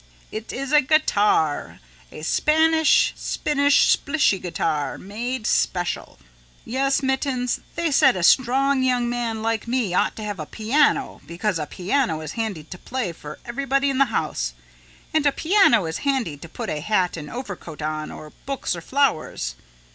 It 0.31 0.51
is 0.51 0.71
a 0.71 0.81
guitar, 0.81 1.79
a 2.11 2.23
Spanish 2.23 3.13
Spinnish 3.15 3.95
Splishy 3.95 4.41
guitar 4.41 4.97
made 4.97 5.45
special. 5.45 6.17
"Yes, 6.65 7.03
mittens, 7.03 7.59
they 7.75 7.91
said 7.91 8.15
a 8.15 8.23
strong 8.23 8.81
young 8.81 9.07
man 9.07 9.43
like 9.43 9.67
me 9.67 9.93
ought 9.93 10.15
to 10.15 10.23
have 10.23 10.39
a 10.39 10.47
piano 10.47 11.21
because 11.27 11.59
a 11.59 11.67
piano 11.67 12.21
is 12.21 12.31
handy 12.31 12.63
to 12.63 12.79
play 12.79 13.11
for 13.11 13.37
everybody 13.45 13.91
in 13.91 13.99
the 13.99 14.05
house 14.05 14.55
and 15.13 15.27
a 15.27 15.31
piano 15.31 15.85
is 15.85 15.99
handy 15.99 16.35
to 16.35 16.49
put 16.49 16.71
a 16.71 16.79
hat 16.79 17.15
and 17.15 17.29
overcoat 17.29 17.83
on 17.83 18.09
or 18.11 18.33
books 18.47 18.75
or 18.75 18.81
flowers. 18.81 19.53